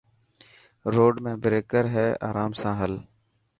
روڊ 0.93 1.13
ميڻ 1.23 1.35
بريڪر 1.43 1.83
هي 1.95 2.07
آرام 2.27 2.51
سان 2.59 2.73
هل. 2.81 2.93